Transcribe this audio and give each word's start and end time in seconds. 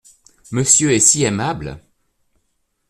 Monsieur 0.49 0.93
est 0.93 0.99
si 0.99 1.21
aimable!… 1.21 1.79